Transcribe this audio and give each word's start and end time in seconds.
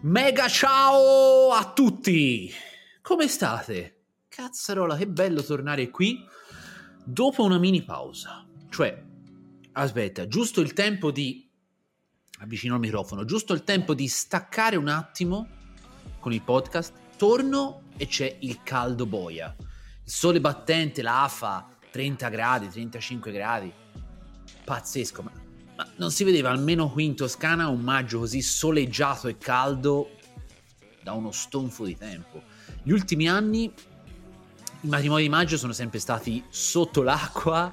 Mega 0.00 0.48
ciao 0.48 1.50
a 1.50 1.72
tutti! 1.72 2.50
Come 3.02 3.26
state? 3.26 4.04
Cazzarola, 4.28 4.96
che 4.96 5.08
bello 5.08 5.42
tornare 5.42 5.90
qui 5.90 6.24
dopo 7.04 7.42
una 7.42 7.58
mini 7.58 7.82
pausa. 7.82 8.46
Cioè, 8.68 9.02
aspetta, 9.72 10.28
giusto 10.28 10.60
il 10.60 10.72
tempo 10.72 11.10
di... 11.10 11.50
avvicino 12.38 12.74
al 12.74 12.80
microfono, 12.80 13.24
giusto 13.24 13.54
il 13.54 13.64
tempo 13.64 13.94
di 13.94 14.06
staccare 14.06 14.76
un 14.76 14.88
attimo 14.88 15.48
con 16.20 16.32
il 16.32 16.42
podcast, 16.42 16.92
torno 17.16 17.84
e 17.96 18.06
c'è 18.06 18.36
il 18.40 18.62
caldo 18.62 19.06
boia. 19.06 19.56
Il 19.58 20.10
sole 20.12 20.40
battente, 20.40 21.02
la 21.02 21.24
AFA, 21.24 21.76
30 21.90 22.28
gradi, 22.28 22.68
35 22.68 23.32
gradi. 23.32 23.72
Pazzesco, 24.64 25.22
ma 25.22 25.46
ma 25.78 25.86
non 25.96 26.10
si 26.10 26.24
vedeva 26.24 26.50
almeno 26.50 26.90
qui 26.90 27.04
in 27.04 27.14
Toscana 27.14 27.68
un 27.68 27.80
maggio 27.80 28.18
così 28.18 28.42
soleggiato 28.42 29.28
e 29.28 29.38
caldo 29.38 30.10
da 31.00 31.12
uno 31.12 31.30
stonfo 31.30 31.84
di 31.84 31.96
tempo. 31.96 32.42
Gli 32.82 32.90
ultimi 32.90 33.28
anni 33.28 33.72
i 34.80 34.88
matrimoni 34.88 35.22
di 35.22 35.28
maggio 35.28 35.56
sono 35.56 35.72
sempre 35.72 36.00
stati 36.00 36.42
sotto 36.48 37.02
l'acqua, 37.02 37.72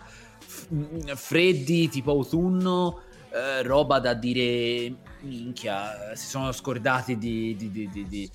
mm, 0.72 1.14
freddi, 1.16 1.90
tipo 1.90 2.12
autunno, 2.12 3.02
eh, 3.34 3.64
roba 3.64 4.00
da 4.00 4.14
dire 4.14 4.94
minchia, 5.22 6.16
si 6.16 6.28
sono 6.28 6.52
scordati 6.52 7.18
di, 7.18 7.56
di, 7.56 7.72
di, 7.90 8.32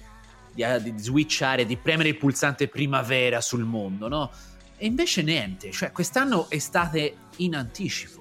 eh, 0.56 0.82
di 0.82 0.94
switchare, 0.96 1.64
di 1.64 1.76
premere 1.76 2.08
il 2.08 2.16
pulsante 2.16 2.66
primavera 2.66 3.40
sul 3.40 3.62
mondo, 3.62 4.08
no? 4.08 4.32
E 4.76 4.86
invece 4.86 5.22
niente, 5.22 5.70
cioè 5.70 5.92
quest'anno 5.92 6.50
estate 6.50 7.14
in 7.36 7.54
anticipo 7.54 8.20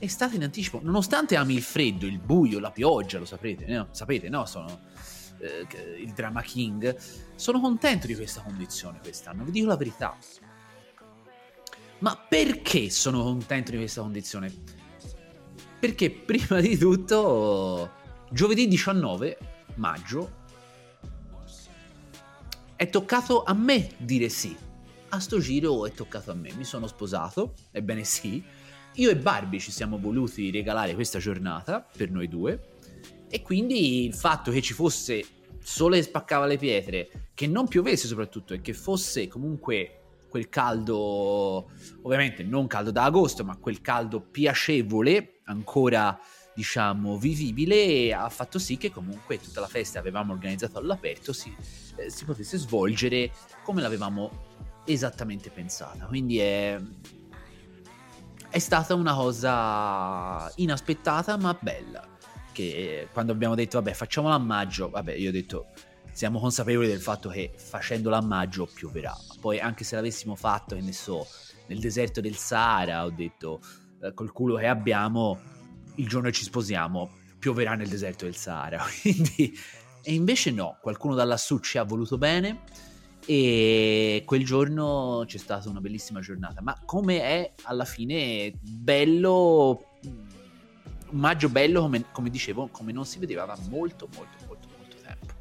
estate 0.00 0.36
in 0.36 0.42
anticipo, 0.42 0.80
nonostante 0.82 1.36
ami 1.36 1.54
il 1.54 1.62
freddo, 1.62 2.06
il 2.06 2.18
buio, 2.18 2.58
la 2.58 2.70
pioggia, 2.70 3.18
lo 3.18 3.26
saprete, 3.26 3.66
no? 3.66 3.88
Sapete, 3.92 4.28
no? 4.28 4.46
Sono 4.46 4.80
eh, 5.38 5.66
il 5.98 6.12
drama 6.12 6.42
king. 6.42 6.96
Sono 7.36 7.60
contento 7.60 8.06
di 8.06 8.16
questa 8.16 8.42
condizione 8.42 8.98
quest'anno, 9.00 9.44
vi 9.44 9.50
dico 9.52 9.66
la 9.66 9.76
verità. 9.76 10.16
Ma 11.98 12.16
perché 12.16 12.88
sono 12.90 13.22
contento 13.22 13.70
di 13.70 13.76
questa 13.76 14.00
condizione? 14.00 14.52
Perché 15.78 16.10
prima 16.10 16.60
di 16.60 16.76
tutto, 16.76 17.90
giovedì 18.30 18.66
19 18.66 19.38
maggio, 19.74 20.38
è 22.74 22.88
toccato 22.88 23.42
a 23.44 23.52
me 23.52 23.90
dire 23.98 24.30
sì. 24.30 24.56
A 25.12 25.18
sto 25.18 25.40
giro 25.40 25.86
è 25.86 25.92
toccato 25.92 26.30
a 26.30 26.34
me, 26.34 26.52
mi 26.54 26.64
sono 26.64 26.86
sposato, 26.86 27.54
ebbene 27.72 28.04
sì, 28.04 28.42
io 28.94 29.10
e 29.10 29.16
Barbie 29.16 29.60
ci 29.60 29.70
siamo 29.70 29.98
voluti 29.98 30.50
regalare 30.50 30.94
questa 30.94 31.18
giornata 31.18 31.86
per 31.96 32.10
noi 32.10 32.28
due 32.28 32.78
e 33.28 33.42
quindi 33.42 34.04
il 34.04 34.14
fatto 34.14 34.50
che 34.50 34.60
ci 34.60 34.72
fosse 34.72 35.24
sole 35.62 35.98
che 35.98 36.02
spaccava 36.04 36.46
le 36.46 36.56
pietre, 36.56 37.30
che 37.34 37.46
non 37.46 37.68
piovesse 37.68 38.08
soprattutto 38.08 38.54
e 38.54 38.60
che 38.60 38.74
fosse 38.74 39.28
comunque 39.28 40.00
quel 40.28 40.48
caldo, 40.48 41.70
ovviamente 42.02 42.42
non 42.42 42.66
caldo 42.66 42.90
da 42.90 43.04
agosto, 43.04 43.44
ma 43.44 43.56
quel 43.56 43.80
caldo 43.80 44.20
piacevole, 44.20 45.40
ancora 45.44 46.18
diciamo 46.54 47.16
vivibile, 47.16 48.12
ha 48.12 48.28
fatto 48.28 48.58
sì 48.58 48.76
che 48.76 48.90
comunque 48.90 49.40
tutta 49.40 49.60
la 49.60 49.66
festa 49.68 49.94
che 49.94 50.08
avevamo 50.08 50.32
organizzato 50.32 50.78
all'aperto 50.78 51.32
si, 51.32 51.54
eh, 51.96 52.10
si 52.10 52.24
potesse 52.24 52.58
svolgere 52.58 53.30
come 53.62 53.80
l'avevamo 53.80 54.48
esattamente 54.84 55.50
pensata. 55.50 56.06
Quindi 56.06 56.38
è 56.38 56.80
è 58.50 58.58
stata 58.58 58.94
una 58.94 59.14
cosa 59.14 60.52
inaspettata 60.56 61.36
ma 61.36 61.56
bella. 61.58 62.06
Che 62.52 63.08
quando 63.12 63.32
abbiamo 63.32 63.54
detto 63.54 63.78
vabbè 63.78 63.94
facciamola 63.94 64.34
a 64.34 64.38
maggio, 64.38 64.90
vabbè 64.90 65.12
io 65.12 65.28
ho 65.28 65.32
detto 65.32 65.66
siamo 66.12 66.40
consapevoli 66.40 66.88
del 66.88 67.00
fatto 67.00 67.28
che 67.28 67.52
facendola 67.56 68.18
a 68.18 68.22
maggio 68.22 68.68
pioverà. 68.72 69.16
Poi 69.40 69.60
anche 69.60 69.84
se 69.84 69.94
l'avessimo 69.94 70.34
fatto, 70.34 70.74
che 70.74 70.80
ne 70.80 70.92
so, 70.92 71.26
nel 71.68 71.78
deserto 71.78 72.20
del 72.20 72.34
Sahara, 72.34 73.04
ho 73.04 73.10
detto 73.10 73.60
eh, 74.02 74.12
col 74.12 74.32
culo 74.32 74.56
che 74.56 74.66
abbiamo, 74.66 75.38
il 75.94 76.08
giorno 76.08 76.28
che 76.28 76.34
ci 76.34 76.42
sposiamo, 76.42 77.10
pioverà 77.38 77.74
nel 77.74 77.88
deserto 77.88 78.24
del 78.24 78.34
Sahara. 78.34 78.82
Quindi, 79.00 79.56
e 80.02 80.12
invece 80.12 80.50
no, 80.50 80.76
qualcuno 80.82 81.14
da 81.14 81.24
lassù 81.24 81.60
ci 81.60 81.78
ha 81.78 81.84
voluto 81.84 82.18
bene 82.18 82.64
e 83.26 84.22
quel 84.24 84.44
giorno 84.44 85.24
c'è 85.26 85.38
stata 85.38 85.68
una 85.68 85.80
bellissima 85.80 86.20
giornata. 86.20 86.60
Ma 86.62 86.76
come 86.84 87.20
è 87.20 87.52
alla 87.64 87.84
fine 87.84 88.52
bello, 88.60 89.84
un 90.02 91.18
maggio 91.18 91.48
bello, 91.48 91.82
come, 91.82 92.04
come 92.12 92.30
dicevo, 92.30 92.68
come 92.70 92.92
non 92.92 93.04
si 93.04 93.18
vedeva 93.18 93.44
da 93.44 93.56
molto, 93.68 94.08
molto, 94.14 94.36
molto, 94.46 94.68
molto 94.76 94.96
tempo. 95.02 95.34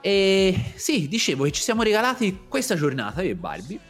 E 0.00 0.72
sì, 0.76 1.08
dicevo 1.08 1.44
che 1.44 1.52
ci 1.52 1.62
siamo 1.62 1.82
regalati 1.82 2.46
questa 2.48 2.74
giornata, 2.74 3.22
io 3.22 3.30
e 3.30 3.36
Barbie, 3.36 3.80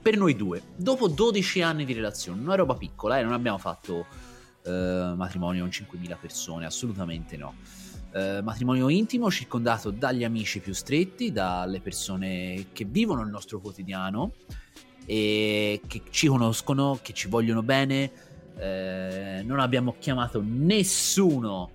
per 0.00 0.16
noi 0.16 0.34
due, 0.34 0.62
dopo 0.76 1.08
12 1.08 1.62
anni 1.62 1.84
di 1.84 1.92
relazione, 1.92 2.40
una 2.40 2.54
roba 2.54 2.74
piccola, 2.74 3.18
e 3.18 3.20
eh, 3.20 3.22
non 3.24 3.34
abbiamo 3.34 3.58
fatto 3.58 4.06
eh, 4.64 5.12
matrimonio 5.14 5.60
con 5.62 5.70
5.000 5.70 6.16
persone, 6.18 6.64
assolutamente 6.64 7.36
no 7.36 7.54
eh, 8.12 8.40
matrimonio 8.42 8.88
intimo 8.88 9.30
circondato 9.30 9.90
dagli 9.90 10.24
amici 10.24 10.60
più 10.60 10.72
stretti, 10.72 11.32
dalle 11.32 11.80
persone 11.80 12.66
che 12.72 12.84
vivono 12.84 13.22
il 13.22 13.28
nostro 13.28 13.60
quotidiano 13.60 14.32
e 15.06 15.80
che 15.86 16.02
ci 16.10 16.26
conoscono, 16.26 16.98
che 17.02 17.12
ci 17.12 17.28
vogliono 17.28 17.62
bene. 17.62 18.10
Eh, 18.56 19.42
non 19.44 19.60
abbiamo 19.60 19.96
chiamato 19.98 20.42
nessuno 20.44 21.70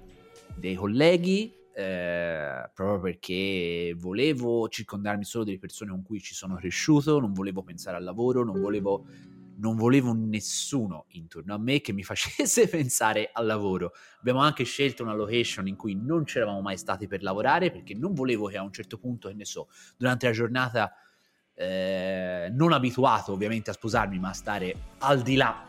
dei 0.55 0.75
colleghi 0.75 1.51
eh, 1.77 2.69
proprio 2.73 3.01
perché 3.01 3.93
volevo 3.97 4.69
circondarmi 4.69 5.25
solo 5.25 5.43
delle 5.43 5.59
persone 5.59 5.91
con 5.91 6.03
cui 6.03 6.21
ci 6.21 6.33
sono 6.33 6.55
cresciuto, 6.55 7.19
non 7.19 7.33
volevo 7.33 7.63
pensare 7.63 7.97
al 7.97 8.03
lavoro, 8.05 8.45
non 8.45 8.61
volevo 8.61 9.05
non 9.57 9.75
volevo 9.75 10.13
nessuno 10.13 11.05
intorno 11.09 11.53
a 11.53 11.57
me 11.57 11.81
che 11.81 11.93
mi 11.93 12.03
facesse 12.03 12.67
pensare 12.69 13.29
al 13.31 13.45
lavoro. 13.45 13.93
Abbiamo 14.19 14.39
anche 14.39 14.63
scelto 14.63 15.03
una 15.03 15.13
location 15.13 15.67
in 15.67 15.75
cui 15.75 15.95
non 15.95 16.23
c'eravamo 16.23 16.61
mai 16.61 16.77
stati 16.77 17.07
per 17.07 17.21
lavorare 17.23 17.71
perché 17.71 17.93
non 17.93 18.13
volevo 18.13 18.47
che 18.47 18.57
a 18.57 18.63
un 18.63 18.71
certo 18.71 18.97
punto, 18.97 19.27
che 19.27 19.33
ne 19.33 19.45
so, 19.45 19.67
durante 19.97 20.25
la 20.25 20.33
giornata, 20.33 20.93
eh, 21.53 22.49
non 22.51 22.73
abituato 22.73 23.31
ovviamente 23.31 23.69
a 23.69 23.73
sposarmi, 23.73 24.19
ma 24.19 24.29
a 24.29 24.33
stare 24.33 24.75
al 24.99 25.21
di 25.21 25.35
là 25.35 25.65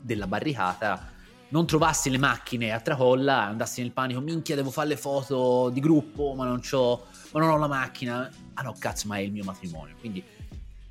della 0.00 0.26
barricata, 0.26 1.12
non 1.48 1.66
trovassi 1.66 2.10
le 2.10 2.18
macchine 2.18 2.72
a 2.72 2.80
tracolla, 2.80 3.44
andassi 3.44 3.80
nel 3.80 3.92
panico, 3.92 4.20
minchia 4.20 4.56
devo 4.56 4.70
fare 4.70 4.88
le 4.88 4.96
foto 4.96 5.70
di 5.70 5.80
gruppo, 5.80 6.34
ma 6.34 6.44
non, 6.44 6.60
ma 6.70 7.40
non 7.40 7.50
ho 7.50 7.56
la 7.56 7.68
macchina. 7.68 8.28
Ah 8.54 8.62
no, 8.62 8.74
cazzo, 8.78 9.06
ma 9.06 9.16
è 9.16 9.20
il 9.20 9.32
mio 9.32 9.44
matrimonio. 9.44 9.94
Quindi 10.00 10.22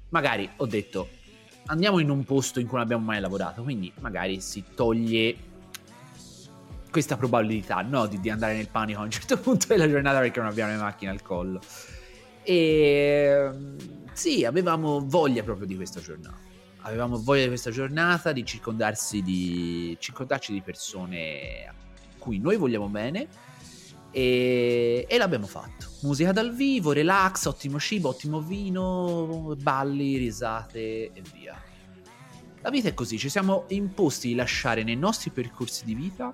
magari 0.09 0.49
ho 0.57 0.65
detto 0.65 1.09
andiamo 1.67 1.99
in 1.99 2.09
un 2.09 2.23
posto 2.23 2.59
in 2.59 2.67
cui 2.67 2.75
non 2.77 2.85
abbiamo 2.85 3.05
mai 3.05 3.19
lavorato, 3.19 3.63
quindi 3.63 3.91
magari 3.99 4.41
si 4.41 4.63
toglie 4.75 5.53
questa 6.89 7.17
probabilità 7.17 7.81
no, 7.81 8.05
di, 8.05 8.19
di, 8.19 8.29
andare 8.29 8.55
nel 8.55 8.69
panico 8.69 9.01
a 9.01 9.03
un 9.03 9.09
certo 9.11 9.37
punto 9.37 9.67
della 9.67 9.89
giornata 9.89 10.19
perché 10.19 10.39
non 10.39 10.49
abbiamo 10.49 10.71
le 10.71 10.77
macchine 10.77 11.11
al 11.11 11.21
collo. 11.21 11.59
E 12.43 13.49
sì, 14.13 14.45
avevamo 14.45 15.03
voglia 15.05 15.43
proprio 15.43 15.65
di 15.67 15.75
questa 15.75 15.99
giornata. 15.99 16.37
Avevamo 16.81 17.19
voglia 17.19 17.41
di 17.41 17.47
questa 17.47 17.71
giornata 17.71 18.31
di 18.31 18.45
circondarsi 18.45 19.23
di 19.23 19.97
circondarci 19.99 20.53
di 20.53 20.61
persone 20.61 21.65
a 21.67 21.73
cui 22.19 22.37
noi 22.39 22.57
vogliamo 22.57 22.87
bene 22.87 23.27
e, 24.15 25.05
e, 25.09 25.17
l'abbiamo 25.17 25.45
fatto. 25.45 25.87
Musica 26.03 26.31
dal 26.31 26.55
vivo, 26.55 26.93
relax, 26.93 27.47
ottimo 27.47 27.77
cibo, 27.81 28.07
ottimo 28.07 28.39
vino, 28.39 29.57
balli, 29.61 30.15
risate 30.15 31.11
e 31.11 31.21
via. 31.33 31.61
La 32.61 32.69
vita 32.69 32.87
è 32.87 32.93
così, 32.93 33.17
ci 33.17 33.27
siamo 33.27 33.65
imposti 33.67 34.29
di 34.29 34.35
lasciare 34.35 34.83
nei 34.83 34.95
nostri 34.95 35.31
percorsi 35.31 35.83
di 35.83 35.95
vita 35.95 36.33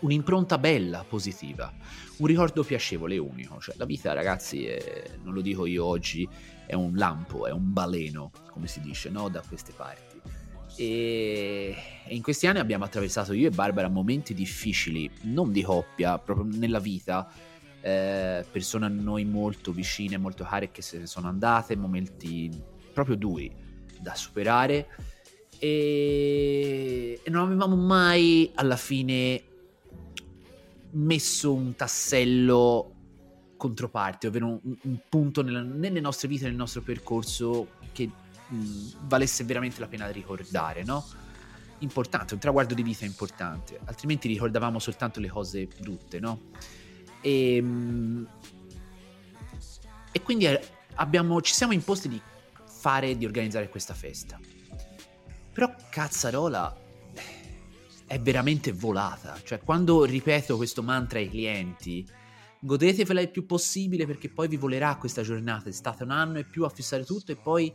un'impronta 0.00 0.56
bella, 0.56 1.04
positiva, 1.06 1.70
un 2.16 2.26
ricordo 2.26 2.64
piacevole 2.64 3.16
e 3.16 3.18
unico. 3.18 3.60
Cioè, 3.60 3.74
la 3.76 3.84
vita, 3.84 4.14
ragazzi, 4.14 4.64
è, 4.64 5.18
non 5.22 5.34
lo 5.34 5.42
dico 5.42 5.66
io 5.66 5.84
oggi, 5.84 6.26
è 6.64 6.72
un 6.72 6.94
lampo, 6.94 7.46
è 7.46 7.50
un 7.50 7.74
baleno, 7.74 8.30
come 8.52 8.66
si 8.66 8.80
dice, 8.80 9.10
no? 9.10 9.28
Da 9.28 9.42
queste 9.46 9.74
parti. 9.76 10.09
E, 10.80 11.76
e 12.06 12.14
in 12.14 12.22
questi 12.22 12.46
anni 12.46 12.58
abbiamo 12.58 12.84
attraversato 12.84 13.34
io 13.34 13.48
e 13.48 13.50
Barbara 13.50 13.88
momenti 13.88 14.32
difficili, 14.32 15.10
non 15.24 15.52
di 15.52 15.62
coppia, 15.62 16.18
proprio 16.18 16.46
nella 16.56 16.78
vita. 16.78 17.30
Eh, 17.82 18.44
persone 18.50 18.86
a 18.86 18.88
noi 18.88 19.24
molto 19.26 19.72
vicine, 19.72 20.16
molto 20.16 20.44
care 20.44 20.70
che 20.70 20.80
se 20.80 20.98
ne 20.98 21.06
sono 21.06 21.28
andate, 21.28 21.76
momenti 21.76 22.50
proprio 22.92 23.16
duri 23.16 23.50
da 23.98 24.14
superare 24.14 24.88
e, 25.58 27.20
e 27.22 27.30
non 27.30 27.44
avevamo 27.44 27.76
mai 27.76 28.50
alla 28.54 28.76
fine 28.76 29.42
messo 30.92 31.52
un 31.52 31.74
tassello 31.76 32.94
controparte, 33.58 34.28
ovvero 34.28 34.46
un, 34.46 34.76
un 34.82 34.98
punto 35.08 35.42
nella, 35.42 35.60
nelle 35.62 36.00
nostre 36.00 36.28
vite, 36.28 36.46
nel 36.46 36.54
nostro 36.54 36.80
percorso 36.80 37.68
che 37.92 38.10
valesse 39.06 39.44
veramente 39.44 39.80
la 39.80 39.88
pena 39.88 40.06
di 40.06 40.12
ricordare, 40.12 40.82
no? 40.84 41.04
Importante, 41.78 42.34
un 42.34 42.40
traguardo 42.40 42.74
di 42.74 42.82
vita 42.82 43.04
importante, 43.04 43.80
altrimenti 43.84 44.28
ricordavamo 44.28 44.78
soltanto 44.78 45.20
le 45.20 45.28
cose 45.28 45.66
brutte, 45.66 46.20
no? 46.20 46.50
E, 47.20 47.60
mh, 47.60 48.28
e 50.12 50.22
quindi 50.22 50.46
eh, 50.46 50.60
abbiamo, 50.94 51.40
ci 51.40 51.54
siamo 51.54 51.72
imposti 51.72 52.08
di 52.08 52.20
fare, 52.64 53.16
di 53.16 53.24
organizzare 53.24 53.68
questa 53.68 53.94
festa. 53.94 54.38
Però 55.52 55.74
cazzarola 55.90 56.76
è 58.06 58.18
veramente 58.20 58.72
volata. 58.72 59.38
Cioè, 59.42 59.60
quando 59.60 60.04
ripeto 60.04 60.56
questo 60.56 60.82
mantra 60.82 61.18
ai 61.18 61.28
clienti, 61.28 62.06
godetevela 62.60 63.20
il 63.20 63.30
più 63.30 63.46
possibile 63.46 64.06
perché 64.06 64.28
poi 64.28 64.48
vi 64.48 64.56
volerà 64.56 64.96
questa 64.96 65.22
giornata. 65.22 65.68
È 65.68 65.72
stato 65.72 66.04
un 66.04 66.10
anno 66.10 66.38
e 66.38 66.44
più 66.44 66.64
a 66.64 66.68
fissare 66.68 67.04
tutto 67.04 67.32
e 67.32 67.36
poi 67.36 67.72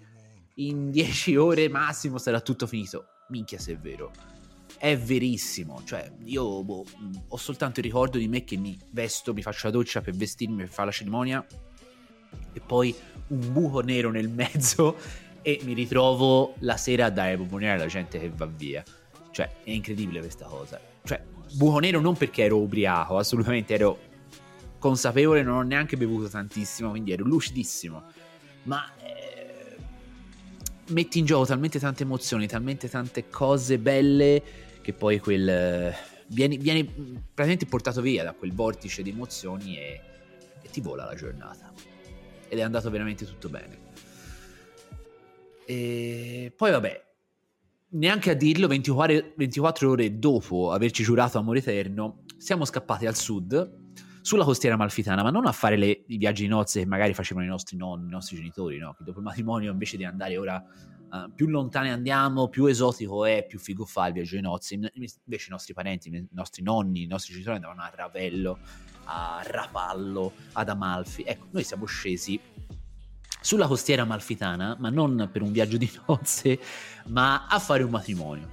in 0.55 0.89
10 0.91 1.35
ore 1.35 1.69
massimo 1.69 2.17
sarà 2.17 2.41
tutto 2.41 2.67
finito. 2.67 3.07
Minchia 3.29 3.59
se 3.59 3.73
è 3.73 3.77
vero. 3.77 4.11
È 4.77 4.97
verissimo, 4.97 5.81
cioè 5.85 6.11
io 6.25 6.63
boh, 6.63 6.83
ho 7.29 7.37
soltanto 7.37 7.79
il 7.79 7.85
ricordo 7.85 8.17
di 8.17 8.27
me 8.27 8.43
che 8.43 8.57
mi 8.57 8.77
vesto, 8.91 9.33
mi 9.33 9.41
faccio 9.41 9.67
la 9.67 9.73
doccia 9.73 10.01
per 10.01 10.13
vestirmi, 10.13 10.57
per 10.57 10.67
fare 10.67 10.87
la 10.87 10.93
cerimonia 10.93 11.45
e 12.51 12.59
poi 12.59 12.93
un 13.27 13.53
buco 13.53 13.79
nero 13.79 14.11
nel 14.11 14.29
mezzo 14.29 14.97
e 15.41 15.59
mi 15.63 15.73
ritrovo 15.73 16.55
la 16.59 16.75
sera 16.75 17.05
a 17.05 17.09
dare 17.09 17.37
pomoniere 17.37 17.75
alla 17.75 17.85
gente 17.85 18.19
che 18.19 18.29
va 18.29 18.45
via. 18.45 18.83
Cioè, 19.31 19.49
è 19.63 19.71
incredibile 19.71 20.19
questa 20.19 20.45
cosa. 20.45 20.79
Cioè, 21.03 21.23
buco 21.53 21.79
nero 21.79 21.99
non 21.99 22.15
perché 22.15 22.43
ero 22.43 22.57
ubriaco, 22.59 23.17
assolutamente 23.17 23.73
ero 23.73 23.99
consapevole, 24.79 25.41
non 25.41 25.57
ho 25.57 25.61
neanche 25.61 25.97
bevuto 25.97 26.27
tantissimo, 26.27 26.89
quindi 26.89 27.11
ero 27.11 27.25
lucidissimo. 27.25 28.03
Ma 28.63 28.91
eh, 28.97 29.24
metti 30.87 31.19
in 31.19 31.25
gioco 31.25 31.45
talmente 31.45 31.79
tante 31.79 32.03
emozioni, 32.03 32.47
talmente 32.47 32.89
tante 32.89 33.27
cose 33.29 33.79
belle 33.79 34.41
che 34.81 34.93
poi 34.93 35.19
quel... 35.19 35.49
Eh, 35.49 35.95
vieni, 36.27 36.57
praticamente 36.57 37.65
portato 37.65 38.01
via 38.01 38.23
da 38.23 38.33
quel 38.33 38.53
vortice 38.53 39.01
di 39.01 39.09
emozioni 39.09 39.77
e, 39.77 40.01
e 40.61 40.69
ti 40.69 40.81
vola 40.81 41.05
la 41.05 41.15
giornata. 41.15 41.71
Ed 42.47 42.59
è 42.59 42.61
andato 42.61 42.89
veramente 42.89 43.25
tutto 43.25 43.49
bene. 43.49 43.79
E 45.65 46.53
poi 46.55 46.71
vabbè, 46.71 47.03
neanche 47.89 48.29
a 48.29 48.33
dirlo, 48.33 48.67
24, 48.67 49.33
24 49.35 49.89
ore 49.89 50.19
dopo 50.19 50.71
averci 50.71 51.03
giurato 51.03 51.37
amore 51.37 51.59
eterno, 51.59 52.23
siamo 52.37 52.65
scappati 52.65 53.05
al 53.07 53.15
sud, 53.15 53.84
sulla 54.25 54.43
costiera 54.43 54.75
malfitana, 54.75 55.21
ma 55.21 55.29
non 55.29 55.45
a 55.45 55.51
fare 55.51 55.77
le, 55.77 56.03
i 56.07 56.17
viaggi 56.17 56.41
di 56.41 56.47
nozze 56.47 56.79
che 56.79 56.87
magari 56.87 57.13
facevano 57.13 57.45
i 57.45 57.49
nostri 57.49 57.77
nonni, 57.77 58.07
i 58.07 58.09
nostri 58.09 58.35
genitori, 58.37 58.79
no? 58.79 58.95
Che 58.97 59.03
dopo 59.03 59.19
il 59.19 59.23
matrimonio 59.23 59.71
invece 59.71 59.97
di 59.97 60.03
andare 60.03 60.35
ora 60.35 60.55
uh, 61.11 61.31
più 61.31 61.45
lontane 61.45 61.91
andiamo, 61.91 62.47
più 62.47 62.65
esotico 62.65 63.23
è, 63.23 63.45
più 63.47 63.59
figo 63.59 63.85
fa 63.85 64.07
il 64.07 64.13
viaggio 64.13 64.35
di 64.35 64.41
nozze. 64.41 64.73
Invece 64.73 65.45
i 65.47 65.51
nostri 65.51 65.75
parenti, 65.75 66.09
i 66.09 66.27
nostri 66.31 66.63
nonni, 66.63 67.03
i 67.03 67.05
nostri 67.05 67.33
genitori 67.33 67.57
andavano 67.57 67.83
a 67.83 67.91
Ravello, 67.93 68.57
a 69.03 69.43
Rapallo, 69.45 70.31
ad 70.53 70.69
Amalfi. 70.69 71.21
Ecco, 71.21 71.45
noi 71.51 71.63
siamo 71.63 71.85
scesi 71.85 72.39
sulla 73.39 73.67
costiera 73.67 74.01
amalfitana, 74.01 74.75
ma 74.79 74.89
non 74.89 75.29
per 75.31 75.43
un 75.43 75.51
viaggio 75.51 75.77
di 75.77 75.91
nozze, 76.07 76.59
ma 77.09 77.45
a 77.45 77.59
fare 77.59 77.83
un 77.83 77.91
matrimonio. 77.91 78.49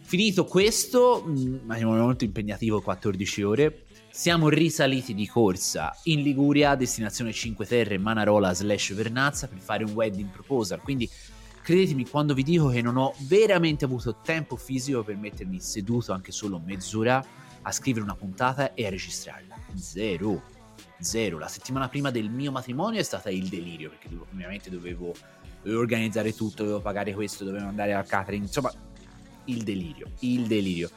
Finito 0.00 0.44
questo, 0.46 1.24
mm, 1.24 1.58
matrimonio 1.64 2.02
molto 2.02 2.24
impegnativo, 2.24 2.80
14 2.80 3.42
ore, 3.44 3.85
siamo 4.16 4.48
risaliti 4.48 5.12
di 5.12 5.28
corsa 5.28 5.94
in 6.04 6.22
Liguria, 6.22 6.74
destinazione 6.74 7.34
5 7.34 7.66
Terre, 7.66 7.98
Manarola 7.98 8.54
slash 8.54 8.94
Vernazza, 8.94 9.46
per 9.46 9.58
fare 9.58 9.84
un 9.84 9.90
wedding 9.90 10.30
proposal. 10.30 10.80
Quindi 10.80 11.06
credetemi 11.60 12.08
quando 12.08 12.32
vi 12.32 12.42
dico 12.42 12.68
che 12.68 12.80
non 12.80 12.96
ho 12.96 13.12
veramente 13.26 13.84
avuto 13.84 14.16
tempo 14.24 14.56
fisico 14.56 15.04
per 15.04 15.16
mettermi 15.16 15.60
seduto 15.60 16.14
anche 16.14 16.32
solo 16.32 16.58
mezz'ora 16.64 17.22
a 17.60 17.70
scrivere 17.70 18.04
una 18.04 18.14
puntata 18.14 18.72
e 18.72 18.86
a 18.86 18.90
registrarla. 18.90 19.54
Zero 19.74 20.42
zero. 20.98 21.38
La 21.38 21.48
settimana 21.48 21.90
prima 21.90 22.10
del 22.10 22.30
mio 22.30 22.50
matrimonio 22.50 22.98
è 22.98 23.04
stata 23.04 23.28
il 23.28 23.48
delirio, 23.48 23.90
perché 23.90 24.08
ovviamente 24.16 24.70
dovevo, 24.70 25.14
organizzare 25.66 26.34
tutto, 26.34 26.62
dovevo 26.62 26.80
pagare 26.80 27.12
questo, 27.12 27.44
dovevo 27.44 27.66
andare 27.66 27.92
al 27.92 28.06
catering, 28.06 28.44
insomma, 28.44 28.72
il 29.44 29.62
delirio, 29.62 30.06
il 30.20 30.46
delirio. 30.46 30.88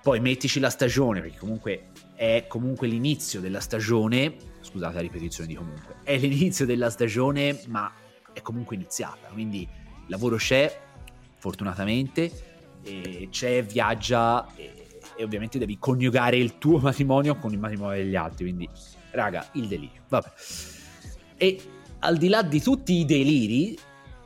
Poi 0.00 0.20
mettici 0.20 0.58
la 0.58 0.70
stagione, 0.70 1.20
perché 1.20 1.38
comunque 1.38 1.88
è 2.14 2.46
comunque 2.48 2.86
l'inizio 2.86 3.40
della 3.40 3.60
stagione, 3.60 4.34
scusate 4.60 4.94
la 4.94 5.00
ripetizione 5.00 5.48
di 5.48 5.54
comunque, 5.54 5.96
è 6.02 6.16
l'inizio 6.16 6.66
della 6.66 6.90
stagione, 6.90 7.60
ma 7.68 7.92
è 8.32 8.40
comunque 8.42 8.76
iniziata, 8.76 9.28
quindi 9.28 9.62
il 9.62 10.08
lavoro 10.08 10.36
c'è, 10.36 10.80
fortunatamente, 11.36 12.30
c'è, 13.30 13.64
viaggia 13.64 14.46
e, 14.56 15.00
e 15.16 15.24
ovviamente 15.24 15.58
devi 15.58 15.78
coniugare 15.78 16.36
il 16.36 16.58
tuo 16.58 16.78
matrimonio 16.78 17.36
con 17.36 17.52
il 17.52 17.58
matrimonio 17.58 17.96
degli 17.96 18.16
altri, 18.16 18.44
quindi 18.44 18.68
raga, 19.12 19.48
il 19.52 19.66
delirio. 19.66 20.02
Vabbè. 20.08 20.32
E 21.36 21.60
al 22.00 22.16
di 22.16 22.28
là 22.28 22.42
di 22.42 22.60
tutti 22.60 22.94
i 22.94 23.04
deliri, 23.04 23.78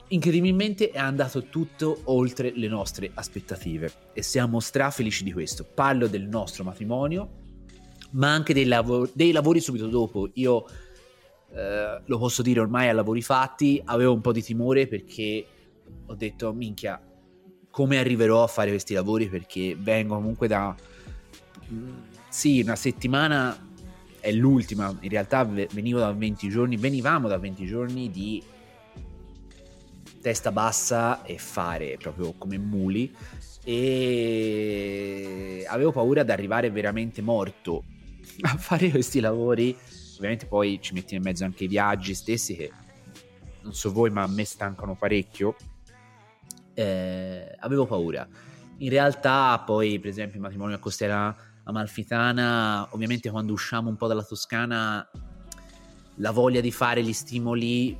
incredibilmente 0.09 0.91
è 0.91 0.99
andato 0.99 1.45
tutto 1.45 2.01
oltre 2.05 2.53
le 2.55 2.69
nostre 2.69 3.11
aspettative 3.15 3.93
e 4.13 4.23
siamo 4.23 4.61
strafelici 4.61 5.23
di 5.23 5.33
questo. 5.33 5.65
Parlo 5.65 6.09
del 6.09 6.27
nostro 6.27 6.65
matrimonio, 6.65 7.47
ma 8.11 8.33
anche 8.33 8.55
dei, 8.55 8.65
lav- 8.65 9.11
dei 9.13 9.33
lavori 9.33 9.61
subito 9.61 9.87
dopo. 9.87 10.31
Io 10.35 10.65
eh, 11.53 12.01
lo 12.05 12.19
posso 12.19 12.43
dire 12.43 12.61
ormai 12.61 12.89
a 12.89 12.93
lavori 12.93 13.23
fatti, 13.23 13.81
avevo 13.85 14.13
un 14.13 14.21
po' 14.21 14.33
di 14.33 14.43
timore 14.43 14.87
perché 14.87 15.47
ho 16.07 16.15
detto 16.15 16.53
minchia, 16.53 17.01
come 17.71 17.99
arriverò 17.99 18.43
a 18.43 18.47
fare 18.47 18.71
questi 18.71 18.95
lavori 18.95 19.29
perché 19.29 19.77
vengo 19.79 20.15
comunque 20.15 20.49
da 20.49 20.75
mm, 21.73 21.89
sì, 22.29 22.61
una 22.61 22.77
settimana 22.77 23.67
è 24.21 24.33
l'ultima, 24.33 24.95
in 25.01 25.09
realtà 25.09 25.45
venivo 25.45 26.01
da 26.01 26.13
20 26.13 26.49
giorni, 26.49 26.77
venivamo 26.77 27.29
da 27.29 27.39
20 27.39 27.67
giorni 27.67 28.11
di 28.11 28.43
testa 30.21 30.51
bassa 30.51 31.23
e 31.23 31.39
fare 31.39 31.97
proprio 31.99 32.35
come 32.37 32.59
muli 32.59 33.15
e 33.65 35.65
avevo 35.69 35.93
paura 35.93 36.25
di 36.25 36.31
arrivare 36.31 36.71
veramente 36.71 37.23
morto 37.23 37.85
a 38.43 38.57
fare 38.57 38.91
questi 38.91 39.21
lavori. 39.21 39.77
Ovviamente 40.17 40.47
poi 40.47 40.79
ci 40.81 40.95
metti 40.95 41.15
in 41.15 41.23
mezzo 41.23 41.45
anche 41.45 41.65
i 41.65 41.69
viaggi 41.69 42.15
stessi 42.15 42.57
che 42.57 42.71
non 43.63 43.75
so 43.75 43.93
voi, 43.93 44.11
ma 44.11 44.23
a 44.23 44.27
me 44.27 44.45
stancano 44.45 44.97
parecchio. 44.97 45.55
Eh, 46.75 47.57
avevo 47.59 47.87
paura. 47.87 48.27
In 48.79 48.91
realtà 48.91 49.59
poi, 49.65 49.99
per 49.99 50.11
esempio, 50.11 50.37
il 50.37 50.43
matrimonio 50.43 50.77
a 50.77 50.79
Costiera 50.79 51.37
Amalfitana, 51.65 52.89
ovviamente 52.93 53.31
quando 53.31 53.53
usciamo 53.53 53.89
un 53.89 53.97
po' 53.97 54.07
dalla 54.07 54.23
Toscana, 54.23 55.09
la 56.17 56.31
voglia 56.31 56.61
di 56.61 56.73
fare 56.73 57.03
gli 57.03 57.13
stimoli 57.13 57.97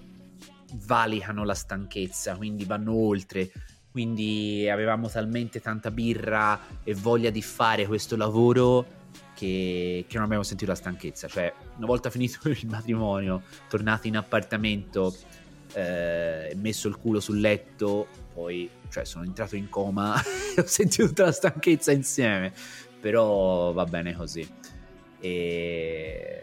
valicano 0.87 1.45
la 1.45 1.55
stanchezza, 1.55 2.37
quindi 2.37 2.65
vanno 2.65 2.95
oltre. 2.95 3.51
Quindi 3.91 4.69
avevamo 4.71 5.09
talmente 5.09 5.61
tanta 5.61 5.91
birra 5.91 6.59
e 6.85 6.95
voglia 6.95 7.31
di 7.31 7.43
fare 7.43 7.87
questo 7.87 8.17
lavoro 8.17 8.98
che, 9.35 10.05
che 10.09 10.15
non 10.17 10.25
abbiamo 10.25 10.43
sentito 10.43 10.71
la 10.71 10.77
stanchezza. 10.77 11.29
Cioè, 11.29 11.53
una 11.77 11.87
volta 11.87 12.11
finito 12.11 12.39
il 12.49 12.67
matrimonio, 12.69 13.43
tornati 13.69 14.09
in 14.09 14.17
appartamento, 14.17 15.15
eh, 15.75 16.53
messo 16.57 16.89
il 16.89 16.97
culo 16.97 17.21
sul 17.21 17.41
letto, 17.41 18.07
poi 18.33 18.69
cioè, 18.91 19.05
sono 19.05 19.25
entrato 19.25 19.57
in 19.57 19.69
coma 19.69 20.21
e 20.57 20.61
ho 20.63 20.67
sentito 20.67 21.07
tutta 21.09 21.25
la 21.25 21.33
stanchezza 21.33 21.93
insieme 21.93 22.53
però 23.01 23.73
va 23.73 23.85
bene 23.85 24.15
così. 24.15 24.47
E... 25.21 26.43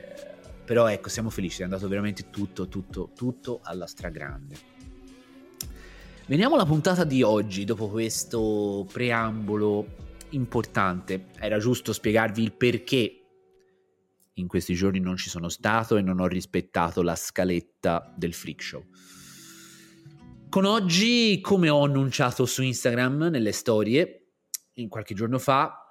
Però 0.66 0.88
ecco, 0.88 1.10
siamo 1.10 1.30
felici, 1.30 1.62
è 1.62 1.64
andato 1.64 1.88
veramente 1.88 2.30
tutto, 2.30 2.68
tutto, 2.68 3.12
tutto 3.16 3.60
alla 3.64 3.86
stragrande. 3.86 4.74
Veniamo 6.26 6.56
alla 6.56 6.66
puntata 6.66 7.04
di 7.04 7.22
oggi, 7.22 7.66
dopo 7.66 7.88
questo 7.88 8.88
preambolo 8.92 9.86
importante. 10.36 11.28
Era 11.40 11.58
giusto 11.58 11.94
spiegarvi 11.94 12.44
il 12.44 12.54
perché 12.54 13.20
in 14.34 14.48
questi 14.48 14.74
giorni 14.74 15.00
non 15.00 15.18
ci 15.18 15.30
sono 15.30 15.50
stato 15.50 15.98
e 15.98 16.02
non 16.02 16.20
ho 16.20 16.28
rispettato 16.28 17.02
la 17.02 17.16
scaletta 17.16 18.14
del 18.16 18.34
freak 18.34 18.62
show. 18.62 18.84
Con 20.50 20.66
oggi, 20.66 21.40
come 21.42 21.70
ho 21.70 21.84
annunciato 21.84 22.46
su 22.46 22.62
Instagram 22.62 23.30
nelle 23.30 23.52
storie, 23.52 24.28
in 24.76 24.90
qualche 24.90 25.14
giorno 25.14 25.40
fa, 25.40 25.86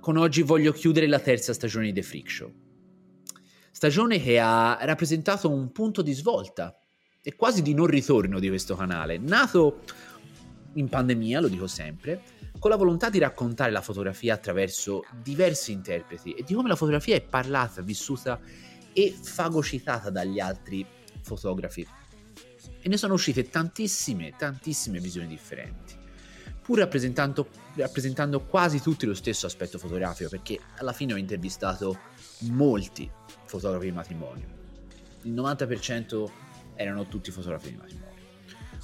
con 0.00 0.16
oggi 0.16 0.42
voglio 0.42 0.72
chiudere 0.72 1.06
la 1.06 1.18
terza 1.18 1.52
stagione 1.52 1.86
di 1.86 1.92
The 1.92 2.02
Freak 2.02 2.30
Show. 2.30 2.52
Stagione 3.70 4.20
che 4.22 4.38
ha 4.38 4.78
rappresentato 4.80 5.50
un 5.50 5.70
punto 5.72 6.02
di 6.02 6.12
svolta 6.12 6.78
e 7.22 7.36
quasi 7.36 7.62
di 7.62 7.74
non 7.74 7.86
ritorno 7.86 8.38
di 8.38 8.48
questo 8.48 8.74
canale, 8.74 9.18
nato 9.18 9.82
in 10.74 10.88
pandemia, 10.88 11.40
lo 11.40 11.48
dico 11.48 11.66
sempre, 11.66 12.22
con 12.58 12.70
la 12.70 12.76
volontà 12.76 13.08
di 13.10 13.18
raccontare 13.18 13.70
la 13.70 13.80
fotografia 13.80 14.34
attraverso 14.34 15.04
diversi 15.22 15.72
interpreti 15.72 16.32
e 16.32 16.42
di 16.42 16.54
come 16.54 16.68
la 16.68 16.76
fotografia 16.76 17.14
è 17.14 17.20
parlata, 17.20 17.82
vissuta 17.82 18.40
e 18.92 19.16
fagocitata 19.20 20.10
dagli 20.10 20.40
altri 20.40 20.84
fotografi. 21.22 21.86
E 22.80 22.88
ne 22.88 22.96
sono 22.96 23.14
uscite 23.14 23.48
tantissime, 23.48 24.34
tantissime 24.36 24.98
visioni 24.98 25.26
differenti, 25.26 25.94
pur 26.62 26.78
rappresentando, 26.78 27.48
rappresentando 27.74 28.40
quasi 28.40 28.80
tutti 28.80 29.06
lo 29.06 29.14
stesso 29.14 29.46
aspetto 29.46 29.78
fotografico, 29.78 30.28
perché 30.28 30.58
alla 30.76 30.92
fine 30.92 31.12
ho 31.12 31.16
intervistato 31.16 31.98
molti 32.42 33.10
fotografi 33.44 33.86
di 33.86 33.92
matrimonio. 33.92 34.46
Il 35.22 35.32
90% 35.32 36.30
erano 36.74 37.06
tutti 37.08 37.30
fotografi 37.30 37.70
di 37.70 37.76
matrimonio. 37.76 38.17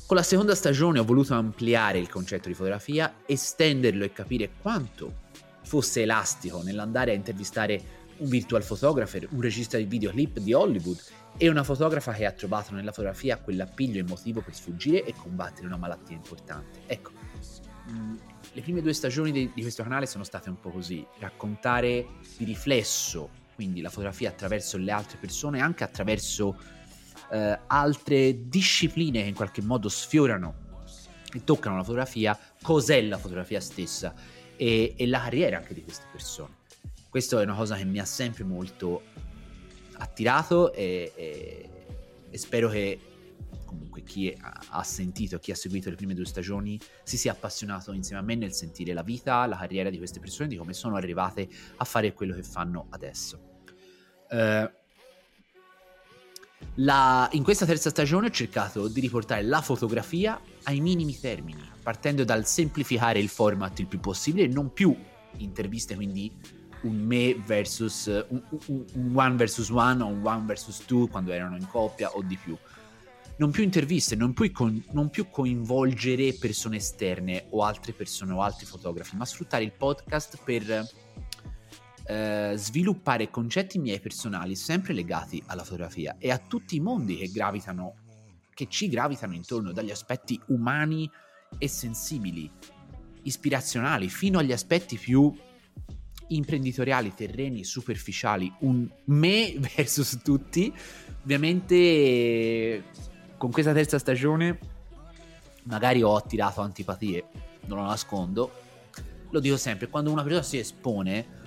Con 0.06 0.18
la 0.18 0.22
seconda 0.22 0.54
stagione 0.54 0.98
ho 0.98 1.04
voluto 1.04 1.32
ampliare 1.32 1.98
il 1.98 2.10
concetto 2.10 2.48
di 2.48 2.54
fotografia, 2.54 3.22
estenderlo 3.24 4.04
e 4.04 4.12
capire 4.12 4.50
quanto 4.60 5.22
fosse 5.62 6.02
elastico 6.02 6.62
nell'andare 6.62 7.12
a 7.12 7.14
intervistare 7.14 8.02
un 8.18 8.28
virtual 8.28 8.62
photographer, 8.62 9.26
un 9.30 9.40
regista 9.40 9.78
di 9.78 9.84
videoclip 9.84 10.40
di 10.40 10.52
Hollywood 10.52 11.00
e 11.38 11.48
una 11.48 11.64
fotografa 11.64 12.12
che 12.12 12.26
ha 12.26 12.32
trovato 12.32 12.74
nella 12.74 12.90
fotografia 12.90 13.38
quell'appiglio 13.38 14.00
emotivo 14.00 14.42
per 14.42 14.54
sfuggire 14.54 15.04
e 15.04 15.14
combattere 15.16 15.66
una 15.66 15.78
malattia 15.78 16.14
importante. 16.14 16.80
Ecco, 16.84 17.12
mh, 17.88 18.14
le 18.52 18.60
prime 18.60 18.82
due 18.82 18.92
stagioni 18.92 19.32
di 19.32 19.62
questo 19.62 19.82
canale 19.84 20.04
sono 20.04 20.22
state 20.22 20.50
un 20.50 20.60
po' 20.60 20.70
così, 20.70 21.04
raccontare 21.18 22.06
di 22.36 22.44
riflesso, 22.44 23.30
quindi 23.54 23.80
la 23.80 23.88
fotografia 23.88 24.28
attraverso 24.28 24.76
le 24.76 24.92
altre 24.92 25.16
persone, 25.16 25.62
anche 25.62 25.82
attraverso 25.82 26.58
eh, 27.30 27.58
altre 27.66 28.48
discipline 28.48 29.22
che 29.22 29.28
in 29.28 29.34
qualche 29.34 29.62
modo 29.62 29.88
sfiorano 29.88 30.62
e 31.32 31.42
toccano 31.44 31.76
la 31.76 31.82
fotografia, 31.82 32.38
cos'è 32.62 33.02
la 33.02 33.18
fotografia 33.18 33.60
stessa 33.60 34.14
e, 34.56 34.94
e 34.96 35.06
la 35.06 35.20
carriera 35.20 35.56
anche 35.56 35.74
di 35.74 35.82
queste 35.82 36.06
persone. 36.10 36.62
Questo 37.08 37.38
è 37.38 37.42
una 37.42 37.54
cosa 37.54 37.76
che 37.76 37.84
mi 37.84 37.98
ha 37.98 38.04
sempre 38.04 38.44
molto 38.44 39.02
attirato 39.96 40.72
e, 40.72 41.12
e, 41.14 41.70
e 42.30 42.38
spero 42.38 42.68
che 42.68 42.98
comunque 43.64 44.02
chi 44.02 44.36
ha 44.40 44.82
sentito, 44.82 45.38
chi 45.38 45.50
ha 45.50 45.56
seguito 45.56 45.90
le 45.90 45.96
prime 45.96 46.14
due 46.14 46.24
stagioni 46.24 46.78
si 47.02 47.16
sia 47.16 47.32
appassionato 47.32 47.92
insieme 47.92 48.20
a 48.20 48.24
me 48.24 48.34
nel 48.36 48.52
sentire 48.52 48.92
la 48.92 49.02
vita, 49.02 49.46
la 49.46 49.56
carriera 49.56 49.90
di 49.90 49.98
queste 49.98 50.20
persone, 50.20 50.48
di 50.48 50.56
come 50.56 50.72
sono 50.72 50.96
arrivate 50.96 51.48
a 51.76 51.84
fare 51.84 52.12
quello 52.12 52.34
che 52.34 52.42
fanno 52.42 52.86
adesso. 52.90 53.52
Uh, 54.30 54.68
la, 56.76 57.28
in 57.32 57.44
questa 57.44 57.66
terza 57.66 57.90
stagione 57.90 58.26
ho 58.26 58.30
cercato 58.30 58.88
di 58.88 59.00
riportare 59.00 59.42
la 59.42 59.60
fotografia 59.60 60.40
ai 60.64 60.80
minimi 60.80 61.18
termini, 61.18 61.62
partendo 61.82 62.24
dal 62.24 62.46
semplificare 62.46 63.20
il 63.20 63.28
format 63.28 63.78
il 63.78 63.86
più 63.86 64.00
possibile, 64.00 64.48
non 64.48 64.72
più 64.72 64.96
interviste, 65.36 65.94
quindi 65.94 66.32
un 66.82 66.96
me 66.96 67.34
versus 67.34 68.06
un, 68.28 68.42
un, 68.66 69.12
one 69.14 69.36
versus 69.36 69.70
one 69.70 70.02
o 70.02 70.06
un 70.06 70.20
one 70.22 70.44
versus 70.46 70.84
two 70.84 71.06
quando 71.08 71.32
erano 71.32 71.56
in 71.56 71.66
coppia 71.68 72.10
o 72.10 72.22
di 72.22 72.36
più. 72.36 72.56
Non 73.36 73.50
più 73.50 73.64
interviste, 73.64 74.14
non 74.14 74.32
più, 74.32 74.52
con, 74.52 74.80
non 74.92 75.10
più 75.10 75.28
coinvolgere 75.28 76.34
persone 76.34 76.76
esterne 76.76 77.46
o 77.50 77.64
altre 77.64 77.92
persone 77.92 78.32
o 78.32 78.42
altri 78.42 78.64
fotografi, 78.64 79.16
ma 79.16 79.24
sfruttare 79.24 79.64
il 79.64 79.72
podcast 79.72 80.38
per 80.44 80.86
eh, 82.06 82.52
sviluppare 82.56 83.30
concetti 83.30 83.78
miei 83.78 83.98
personali 83.98 84.56
sempre 84.56 84.92
legati 84.92 85.42
alla 85.46 85.64
fotografia 85.64 86.16
e 86.18 86.30
a 86.30 86.38
tutti 86.38 86.76
i 86.76 86.80
mondi 86.80 87.16
che 87.16 87.28
gravitano, 87.28 87.94
che 88.52 88.66
ci 88.68 88.88
gravitano 88.88 89.34
intorno, 89.34 89.72
dagli 89.72 89.90
aspetti 89.90 90.38
umani 90.48 91.10
e 91.56 91.68
sensibili, 91.68 92.50
ispirazionali, 93.22 94.08
fino 94.08 94.38
agli 94.38 94.52
aspetti 94.52 94.98
più 94.98 95.34
imprenditoriali, 96.28 97.14
terreni, 97.14 97.64
superficiali, 97.64 98.52
un 98.60 98.88
me 99.06 99.54
versus 99.76 100.18
tutti. 100.22 100.72
Ovviamente 101.22 102.84
con 103.38 103.50
questa 103.50 103.72
terza 103.72 103.98
stagione 103.98 104.58
magari 105.64 106.02
ho 106.02 106.16
attirato 106.16 106.60
antipatie, 106.60 107.24
non 107.66 107.78
lo 107.78 107.84
nascondo. 107.84 108.62
Lo 109.30 109.40
dico 109.40 109.56
sempre, 109.56 109.88
quando 109.88 110.12
una 110.12 110.22
persona 110.22 110.44
si 110.44 110.58
espone 110.58 111.42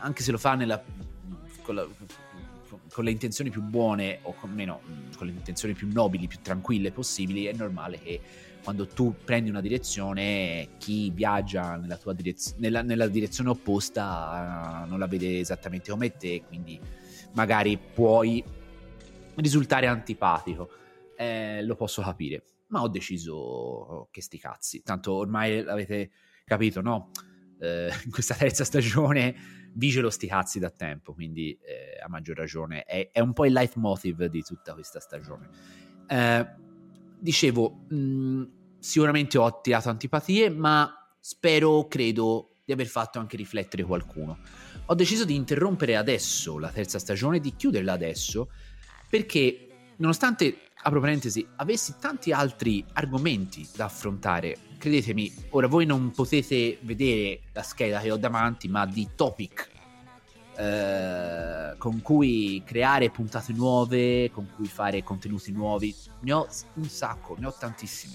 anche 0.00 0.22
se 0.22 0.32
lo 0.32 0.38
fa 0.38 0.54
nella, 0.54 0.82
con, 1.62 1.74
la, 1.74 1.86
con, 2.92 3.04
le 3.04 3.10
intenzioni 3.10 3.50
più 3.50 3.62
buone 3.62 4.18
o 4.22 4.34
con, 4.34 4.50
meno, 4.50 4.80
con 5.16 5.26
le 5.26 5.32
intenzioni 5.32 5.74
più 5.74 5.88
nobili, 5.90 6.26
più 6.26 6.38
tranquille 6.42 6.90
possibili, 6.90 7.44
è 7.44 7.52
normale 7.52 7.98
che 7.98 8.20
quando 8.62 8.86
tu 8.86 9.14
prendi 9.24 9.48
una 9.48 9.60
direzione, 9.60 10.70
chi 10.78 11.10
viaggia 11.10 11.76
nella, 11.76 11.98
direz- 12.12 12.56
nella, 12.58 12.82
nella 12.82 13.08
direzione 13.08 13.50
opposta 13.50 14.84
uh, 14.84 14.88
non 14.88 14.98
la 14.98 15.06
vede 15.06 15.38
esattamente 15.38 15.90
come 15.90 16.16
te, 16.16 16.42
quindi 16.46 16.78
magari 17.32 17.78
puoi 17.78 18.44
risultare 19.36 19.86
antipatico. 19.86 20.70
Eh, 21.16 21.62
lo 21.62 21.74
posso 21.74 22.02
capire, 22.02 22.44
ma 22.68 22.82
ho 22.82 22.88
deciso 22.88 24.08
che 24.10 24.22
sti 24.22 24.38
cazzi. 24.38 24.82
Tanto 24.82 25.12
ormai 25.12 25.62
l'avete 25.62 26.10
capito, 26.44 26.80
no? 26.80 27.10
Eh, 27.60 27.90
in 28.04 28.10
questa 28.10 28.34
terza 28.34 28.64
stagione 28.64 29.59
vigelo 29.72 30.10
sti 30.10 30.26
cazzi 30.26 30.58
da 30.58 30.70
tempo, 30.70 31.14
quindi 31.14 31.56
eh, 31.62 32.00
a 32.02 32.08
maggior 32.08 32.36
ragione 32.36 32.82
è, 32.84 33.10
è, 33.12 33.20
un 33.20 33.32
po' 33.32 33.46
il 33.46 33.52
leitmotiv 33.52 34.24
di 34.26 34.42
tutta 34.42 34.74
questa 34.74 35.00
stagione. 35.00 35.48
Eh, 36.06 36.46
dicevo, 37.18 37.84
mh, 37.88 37.96
mm, 37.96 38.42
sicuramente 38.78 39.38
ho 39.38 39.44
attirato 39.44 39.88
antipatie, 39.88 40.50
ma 40.50 40.92
spero, 41.18 41.86
credo, 41.86 42.56
di 42.64 42.72
aver 42.72 42.86
fatto 42.86 43.18
anche 43.18 43.36
riflettere 43.36 43.82
qualcuno. 43.82 44.38
Ho 44.86 44.94
deciso 44.94 45.24
di 45.24 45.34
interrompere 45.34 45.96
adesso 45.96 46.58
la 46.58 46.70
terza 46.70 46.98
stagione, 46.98 47.40
di 47.40 47.54
chiuderla 47.54 47.92
adesso, 47.92 48.50
perché 49.08 49.69
nonostante, 50.00 50.58
apro 50.82 51.00
parentesi, 51.00 51.46
avessi 51.56 51.94
tanti 52.00 52.32
altri 52.32 52.84
argomenti 52.94 53.66
da 53.74 53.84
affrontare 53.84 54.56
credetemi, 54.78 55.32
ora 55.50 55.68
voi 55.68 55.86
non 55.86 56.10
potete 56.10 56.78
vedere 56.80 57.40
la 57.52 57.62
scheda 57.62 58.00
che 58.00 58.10
ho 58.10 58.16
davanti, 58.16 58.66
ma 58.68 58.86
di 58.86 59.08
topic 59.14 59.68
eh, 60.56 61.74
con 61.78 62.02
cui 62.02 62.62
creare 62.64 63.10
puntate 63.10 63.52
nuove, 63.52 64.30
con 64.30 64.48
cui 64.54 64.66
fare 64.66 65.02
contenuti 65.02 65.52
nuovi. 65.52 65.94
Ne 66.20 66.32
ho 66.32 66.48
un 66.74 66.88
sacco, 66.88 67.36
ne 67.38 67.46
ho 67.46 67.54
tantissimi. 67.56 68.14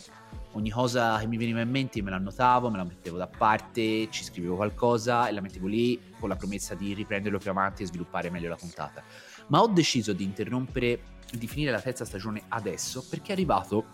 Ogni 0.56 0.70
cosa 0.70 1.18
che 1.20 1.28
mi 1.28 1.36
veniva 1.36 1.60
in 1.60 1.70
mente 1.70 2.02
me 2.02 2.10
la 2.10 2.16
annotavo, 2.16 2.70
me 2.70 2.78
la 2.78 2.86
mettevo 2.86 3.18
da 3.18 3.28
parte, 3.28 4.10
ci 4.10 4.24
scrivevo 4.24 4.56
qualcosa 4.56 5.28
e 5.28 5.34
la 5.34 5.42
mettevo 5.42 5.68
lì 5.68 6.00
con 6.18 6.30
la 6.30 6.38
promessa 6.38 6.76
di 6.76 6.94
riprenderlo 6.94 7.40
più 7.40 7.52
avanti 7.52 7.84
e 7.84 7.88
sviluppare 7.88 8.30
meglio 8.30 8.48
la 8.48 8.56
puntata. 8.56 9.04
Ma 9.48 9.62
ho 9.62 9.68
deciso 9.68 10.14
di 10.14 10.24
interrompere, 10.24 11.02
di 11.30 11.46
finire 11.48 11.72
la 11.72 11.82
terza 11.82 12.06
stagione 12.06 12.44
adesso 12.48 13.06
perché 13.10 13.30
è 13.30 13.32
arrivato 13.34 13.88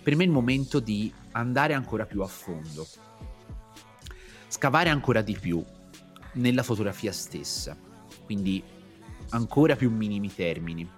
per 0.00 0.14
me 0.14 0.22
il 0.22 0.30
momento 0.30 0.78
di 0.78 1.12
andare 1.32 1.74
ancora 1.74 2.06
più 2.06 2.22
a 2.22 2.28
fondo, 2.28 2.86
scavare 4.46 4.90
ancora 4.90 5.20
di 5.20 5.36
più 5.36 5.64
nella 6.34 6.62
fotografia 6.62 7.10
stessa, 7.10 7.76
quindi 8.24 8.62
ancora 9.30 9.74
più 9.74 9.90
minimi 9.90 10.32
termini, 10.32 10.88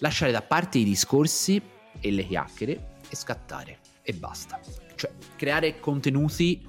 lasciare 0.00 0.30
da 0.30 0.42
parte 0.42 0.76
i 0.76 0.84
discorsi 0.84 1.58
e 1.98 2.10
le 2.10 2.26
chiacchiere 2.26 2.98
e 3.08 3.16
scattare 3.16 3.78
e 4.06 4.12
basta. 4.12 4.60
Cioè, 4.94 5.10
creare 5.34 5.80
contenuti 5.80 6.64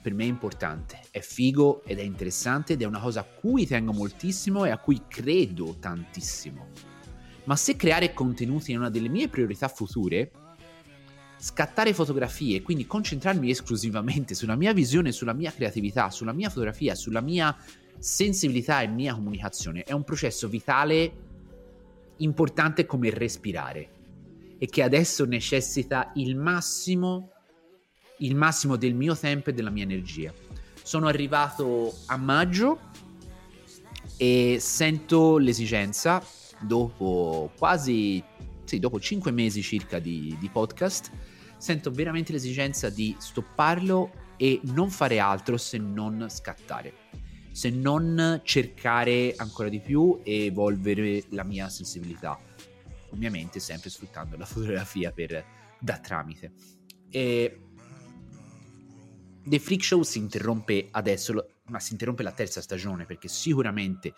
per 0.00 0.14
me 0.14 0.24
è 0.24 0.28
importante, 0.28 1.00
è 1.10 1.20
figo 1.20 1.84
ed 1.84 1.98
è 1.98 2.02
interessante 2.02 2.72
ed 2.72 2.82
è 2.82 2.86
una 2.86 2.98
cosa 2.98 3.20
a 3.20 3.24
cui 3.24 3.66
tengo 3.66 3.92
moltissimo 3.92 4.64
e 4.64 4.70
a 4.70 4.78
cui 4.78 5.02
credo 5.06 5.76
tantissimo. 5.78 6.68
Ma 7.44 7.56
se 7.56 7.76
creare 7.76 8.14
contenuti 8.14 8.72
è 8.72 8.76
una 8.76 8.88
delle 8.88 9.08
mie 9.08 9.28
priorità 9.28 9.68
future, 9.68 10.30
scattare 11.36 11.92
fotografie, 11.92 12.62
quindi 12.62 12.86
concentrarmi 12.86 13.50
esclusivamente 13.50 14.34
sulla 14.34 14.56
mia 14.56 14.72
visione, 14.72 15.12
sulla 15.12 15.34
mia 15.34 15.52
creatività, 15.52 16.08
sulla 16.10 16.32
mia 16.32 16.48
fotografia, 16.48 16.94
sulla 16.94 17.20
mia 17.20 17.54
sensibilità 17.98 18.80
e 18.80 18.86
mia 18.86 19.14
comunicazione, 19.14 19.82
è 19.82 19.92
un 19.92 20.04
processo 20.04 20.48
vitale 20.48 21.26
importante 22.16 22.86
come 22.86 23.10
respirare 23.10 23.96
e 24.58 24.66
che 24.66 24.82
adesso 24.82 25.24
necessita 25.24 26.10
il 26.16 26.36
massimo, 26.36 27.30
il 28.18 28.34
massimo 28.34 28.76
del 28.76 28.94
mio 28.94 29.16
tempo 29.16 29.50
e 29.50 29.52
della 29.52 29.70
mia 29.70 29.84
energia. 29.84 30.32
Sono 30.82 31.06
arrivato 31.06 31.94
a 32.06 32.16
maggio 32.16 32.80
e 34.16 34.58
sento 34.60 35.38
l'esigenza, 35.38 36.22
dopo 36.60 37.52
quasi 37.56 38.22
sì, 38.64 38.78
dopo 38.78 39.00
5 39.00 39.30
mesi 39.30 39.62
circa 39.62 39.98
di, 39.98 40.36
di 40.38 40.48
podcast, 40.50 41.10
sento 41.56 41.90
veramente 41.90 42.32
l'esigenza 42.32 42.90
di 42.90 43.16
stopparlo 43.18 44.10
e 44.36 44.60
non 44.64 44.90
fare 44.90 45.18
altro 45.18 45.56
se 45.56 45.78
non 45.78 46.26
scattare, 46.28 46.92
se 47.50 47.70
non 47.70 48.40
cercare 48.44 49.34
ancora 49.36 49.68
di 49.68 49.80
più 49.80 50.20
e 50.22 50.46
evolvere 50.46 51.24
la 51.30 51.44
mia 51.44 51.68
sensibilità, 51.68 52.38
ovviamente 53.10 53.60
sempre 53.60 53.90
sfruttando 53.90 54.36
la 54.36 54.44
fotografia 54.46 55.12
per, 55.12 55.44
da 55.78 55.98
tramite. 55.98 56.52
E 57.10 57.60
The 59.44 59.58
Freak 59.58 59.82
Show 59.82 60.02
si 60.02 60.18
interrompe 60.18 60.88
adesso, 60.90 61.52
ma 61.68 61.80
si 61.80 61.92
interrompe 61.92 62.22
la 62.22 62.32
terza 62.32 62.60
stagione 62.60 63.06
perché 63.06 63.28
sicuramente 63.28 64.12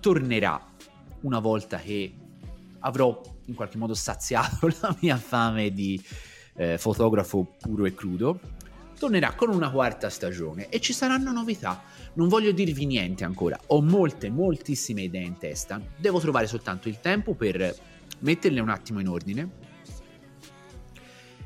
tornerà 0.00 0.62
una 1.22 1.38
volta 1.38 1.78
che 1.78 2.14
avrò 2.80 3.20
in 3.46 3.54
qualche 3.54 3.78
modo 3.78 3.94
saziato 3.94 4.68
la 4.80 4.96
mia 5.00 5.16
fame 5.16 5.72
di 5.72 6.02
eh, 6.56 6.78
fotografo 6.78 7.56
puro 7.58 7.86
e 7.86 7.94
crudo. 7.94 8.38
Tornerà 8.98 9.32
con 9.32 9.48
una 9.48 9.70
quarta 9.70 10.10
stagione 10.10 10.68
e 10.68 10.78
ci 10.78 10.92
saranno 10.92 11.32
novità. 11.32 11.82
Non 12.14 12.28
voglio 12.28 12.52
dirvi 12.52 12.84
niente 12.84 13.24
ancora, 13.24 13.58
ho 13.68 13.80
molte, 13.80 14.28
moltissime 14.28 15.02
idee 15.02 15.24
in 15.24 15.38
testa. 15.38 15.80
Devo 15.96 16.20
trovare 16.20 16.46
soltanto 16.46 16.88
il 16.88 17.00
tempo 17.00 17.34
per 17.34 17.74
metterle 18.20 18.60
un 18.60 18.68
attimo 18.68 19.00
in 19.00 19.08
ordine 19.08 19.50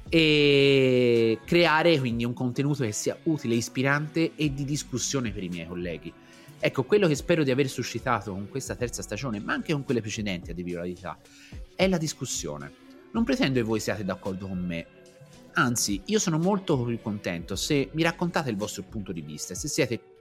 e 0.09 1.40
creare 1.45 1.99
quindi 1.99 2.25
un 2.25 2.35
contenuto 2.35 2.85
che 2.85 2.93
sia 2.93 3.19
utile, 3.25 3.54
ispirante 3.54 4.33
e 4.37 4.52
di 4.52 4.64
discussione 4.64 5.33
per 5.33 5.43
i 5.43 5.49
miei 5.49 5.66
colleghi. 5.66 6.12
Ecco, 6.59 6.85
quello 6.85 7.09
che 7.09 7.14
spero 7.14 7.43
di 7.43 7.50
aver 7.50 7.69
suscitato 7.69 8.33
con 8.33 8.49
questa 8.49 8.75
terza 8.75 9.02
stagione, 9.02 9.40
ma 9.40 9.52
anche 9.52 9.73
con 9.73 9.85
quelle 9.85 10.00
precedenti, 10.00 10.50
a 10.50 10.54
verità, 10.54 11.19
è 11.75 11.88
la 11.88 11.99
discussione. 11.99 12.73
Non 13.12 13.25
pretendo 13.25 13.59
che 13.59 13.66
voi 13.66 13.81
siate 13.81 14.04
d'accordo 14.04 14.47
con 14.47 14.64
me, 14.64 14.87
anzi, 15.54 16.00
io 16.07 16.19
sono 16.19 16.38
molto 16.38 16.83
più 16.83 17.00
contento 17.00 17.57
se 17.57 17.90
mi 17.93 18.02
raccontate 18.02 18.50
il 18.50 18.57
vostro 18.57 18.83
punto 18.85 19.12
di 19.12 19.21
vista 19.21 19.52
e 19.52 19.57
se 19.57 19.69
siete 19.69 20.13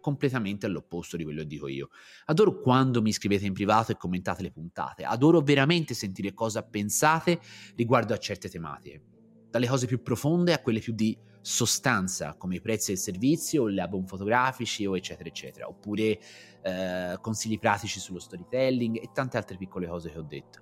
completamente 0.00 0.66
all'opposto 0.66 1.16
di 1.16 1.24
quello 1.24 1.40
che 1.40 1.46
dico 1.46 1.68
io. 1.68 1.90
Adoro 2.26 2.58
quando 2.58 3.02
mi 3.02 3.12
scrivete 3.12 3.46
in 3.46 3.52
privato 3.52 3.92
e 3.92 3.96
commentate 3.96 4.42
le 4.42 4.50
puntate, 4.50 5.04
adoro 5.04 5.40
veramente 5.40 5.94
sentire 5.94 6.34
cosa 6.34 6.62
pensate 6.62 7.40
riguardo 7.76 8.14
a 8.14 8.18
certe 8.18 8.48
tematiche 8.48 9.02
dalle 9.50 9.66
cose 9.66 9.86
più 9.86 10.00
profonde 10.00 10.52
a 10.52 10.60
quelle 10.60 10.78
più 10.78 10.92
di 10.94 11.16
sostanza, 11.42 12.34
come 12.34 12.56
i 12.56 12.60
prezzi 12.60 12.92
del 12.92 13.00
servizio, 13.00 13.70
gli 13.70 13.80
album 13.80 14.04
fotografici 14.06 14.86
o 14.86 14.96
eccetera 14.96 15.28
eccetera, 15.28 15.68
oppure 15.68 16.18
eh, 16.62 17.18
consigli 17.20 17.58
pratici 17.58 17.98
sullo 17.98 18.20
storytelling 18.20 18.96
e 18.96 19.10
tante 19.12 19.36
altre 19.36 19.56
piccole 19.56 19.88
cose 19.88 20.10
che 20.10 20.18
ho 20.18 20.22
detto. 20.22 20.60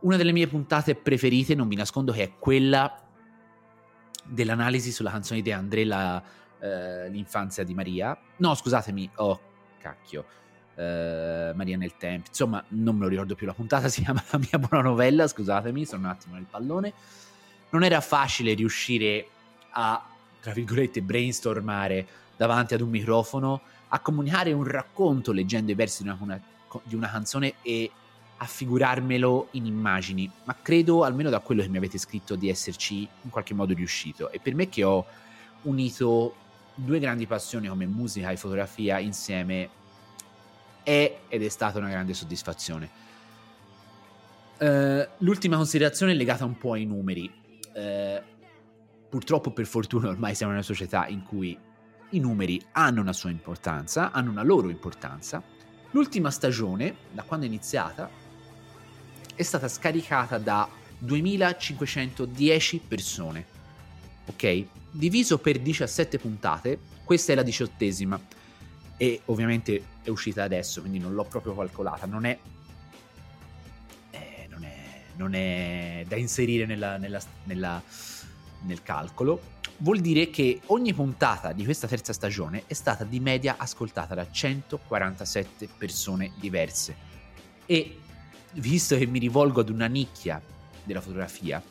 Una 0.00 0.16
delle 0.16 0.32
mie 0.32 0.48
puntate 0.48 0.96
preferite, 0.96 1.54
non 1.54 1.68
vi 1.68 1.76
nascondo, 1.76 2.12
che 2.12 2.22
è 2.24 2.38
quella 2.38 2.92
dell'analisi 4.24 4.92
sulla 4.92 5.10
canzone 5.10 5.40
di 5.40 5.52
André, 5.52 5.84
la, 5.84 6.22
eh, 6.62 7.08
l'infanzia 7.08 7.64
di 7.64 7.74
Maria. 7.74 8.16
No, 8.36 8.54
scusatemi, 8.54 9.10
oh, 9.16 9.40
cacchio. 9.78 10.24
Uh, 10.74 11.52
Maria 11.54 11.76
nel 11.76 11.98
tempo, 11.98 12.28
insomma, 12.28 12.64
non 12.68 12.96
me 12.96 13.02
lo 13.02 13.08
ricordo 13.08 13.34
più 13.34 13.46
la 13.46 13.52
puntata, 13.52 13.88
si 13.90 14.02
chiama 14.02 14.24
La 14.30 14.38
mia 14.38 14.58
buona 14.58 14.82
novella, 14.82 15.26
scusatemi, 15.26 15.84
sono 15.84 16.04
un 16.04 16.08
attimo 16.08 16.34
nel 16.36 16.46
pallone 16.48 16.94
non 17.72 17.84
era 17.84 18.00
facile 18.00 18.54
riuscire 18.54 19.26
a, 19.70 20.02
tra 20.40 20.52
virgolette, 20.52 21.02
brainstormare 21.02 22.06
davanti 22.36 22.74
ad 22.74 22.80
un 22.80 22.90
microfono, 22.90 23.60
a 23.88 24.00
comunicare 24.00 24.52
un 24.52 24.64
racconto 24.64 25.32
leggendo 25.32 25.72
i 25.72 25.74
versi 25.74 26.02
di 26.02 26.08
una, 26.08 26.40
di 26.84 26.94
una 26.94 27.10
canzone 27.10 27.54
e 27.62 27.90
a 28.36 28.44
figurarmelo 28.44 29.48
in 29.52 29.66
immagini, 29.66 30.30
ma 30.44 30.56
credo, 30.60 31.04
almeno 31.04 31.30
da 31.30 31.38
quello 31.40 31.62
che 31.62 31.68
mi 31.68 31.76
avete 31.76 31.96
scritto, 31.96 32.34
di 32.34 32.48
esserci 32.48 33.08
in 33.22 33.30
qualche 33.30 33.54
modo 33.54 33.72
riuscito. 33.72 34.30
E 34.30 34.38
per 34.38 34.54
me 34.54 34.68
che 34.68 34.82
ho 34.84 35.06
unito 35.62 36.34
due 36.74 36.98
grandi 36.98 37.26
passioni 37.26 37.68
come 37.68 37.86
musica 37.86 38.30
e 38.30 38.36
fotografia 38.36 38.98
insieme, 38.98 39.68
è 40.82 41.20
ed 41.28 41.42
è 41.42 41.48
stata 41.48 41.78
una 41.78 41.88
grande 41.88 42.14
soddisfazione. 42.14 43.00
Uh, 44.58 45.06
l'ultima 45.18 45.56
considerazione 45.56 46.12
è 46.12 46.14
legata 46.14 46.44
un 46.44 46.56
po' 46.56 46.74
ai 46.74 46.84
numeri 46.84 47.40
eh, 47.74 48.22
purtroppo 49.08 49.50
per 49.50 49.66
fortuna 49.66 50.08
ormai 50.08 50.34
siamo 50.34 50.52
in 50.52 50.58
una 50.58 50.66
società 50.66 51.06
in 51.06 51.22
cui 51.22 51.58
i 52.10 52.18
numeri 52.18 52.62
hanno 52.72 53.00
una 53.00 53.12
sua 53.12 53.30
importanza, 53.30 54.10
hanno 54.10 54.30
una 54.30 54.42
loro 54.42 54.68
importanza. 54.68 55.42
L'ultima 55.90 56.30
stagione, 56.30 56.96
da 57.10 57.22
quando 57.22 57.46
è 57.46 57.48
iniziata, 57.48 58.08
è 59.34 59.42
stata 59.42 59.68
scaricata 59.68 60.38
da 60.38 60.68
2510 60.98 62.82
persone. 62.86 63.46
Ok? 64.26 64.66
Diviso 64.92 65.38
per 65.38 65.58
17 65.58 66.18
puntate, 66.18 66.78
questa 67.04 67.32
è 67.32 67.34
la 67.34 67.42
diciottesima. 67.42 68.20
E 68.96 69.22
ovviamente 69.26 69.84
è 70.02 70.10
uscita 70.10 70.44
adesso, 70.44 70.80
quindi 70.80 71.00
non 71.00 71.14
l'ho 71.14 71.24
proprio 71.24 71.56
calcolata. 71.56 72.06
Non 72.06 72.24
è 72.24 72.38
non 75.16 75.34
è 75.34 76.04
da 76.06 76.16
inserire 76.16 76.66
nella, 76.66 76.96
nella, 76.96 77.20
nella, 77.44 77.82
nel 78.62 78.82
calcolo, 78.82 79.40
vuol 79.78 80.00
dire 80.00 80.30
che 80.30 80.60
ogni 80.66 80.92
puntata 80.94 81.52
di 81.52 81.64
questa 81.64 81.86
terza 81.86 82.12
stagione 82.12 82.64
è 82.66 82.74
stata 82.74 83.04
di 83.04 83.20
media 83.20 83.56
ascoltata 83.58 84.14
da 84.14 84.28
147 84.30 85.68
persone 85.76 86.32
diverse. 86.38 87.10
E 87.66 87.98
visto 88.54 88.96
che 88.96 89.06
mi 89.06 89.18
rivolgo 89.18 89.60
ad 89.60 89.68
una 89.68 89.86
nicchia 89.86 90.42
della 90.84 91.00
fotografia, 91.00 91.62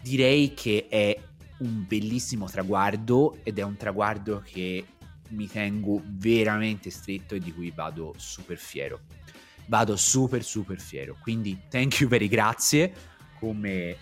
direi 0.00 0.54
che 0.54 0.86
è 0.88 1.18
un 1.58 1.84
bellissimo 1.86 2.46
traguardo 2.46 3.38
ed 3.42 3.58
è 3.58 3.62
un 3.62 3.76
traguardo 3.76 4.42
che 4.44 4.84
mi 5.30 5.48
tengo 5.48 6.00
veramente 6.04 6.90
stretto 6.90 7.34
e 7.34 7.40
di 7.40 7.52
cui 7.52 7.72
vado 7.74 8.14
super 8.16 8.58
fiero 8.58 9.00
vado 9.66 9.96
super 9.96 10.42
super 10.44 10.80
fiero. 10.80 11.16
Quindi 11.20 11.58
thank 11.68 12.00
you 12.00 12.08
very 12.08 12.28
grazie, 12.28 12.92
come 13.38 13.96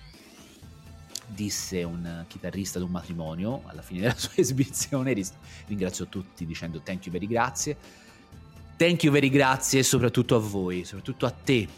disse 1.26 1.82
un 1.82 2.24
chitarrista 2.28 2.78
ad 2.78 2.84
un 2.84 2.90
matrimonio 2.90 3.62
alla 3.66 3.82
fine 3.82 4.00
della 4.00 4.16
sua 4.18 4.32
esibizione, 4.36 5.14
ringrazio 5.66 6.06
tutti 6.06 6.46
dicendo 6.46 6.80
thank 6.80 7.06
you 7.06 7.12
very 7.12 7.26
grazie. 7.26 7.76
Thank 8.76 9.04
you 9.04 9.12
very 9.12 9.28
grazie 9.28 9.82
soprattutto 9.84 10.34
a 10.34 10.40
voi, 10.40 10.84
soprattutto 10.84 11.26
a 11.26 11.30
te 11.30 11.68